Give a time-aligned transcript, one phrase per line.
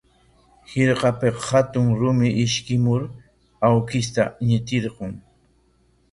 [0.69, 3.01] Hirkapik hatun rumi ishkimur
[3.69, 5.13] awkishta ñitirqun.